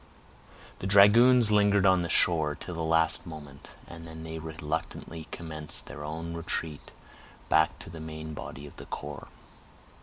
[0.79, 5.85] The dragoons lingered on the shore till the last moment, and then they reluctantly commenced
[5.85, 6.91] their own retreat
[7.49, 9.27] back to the main body of the corps.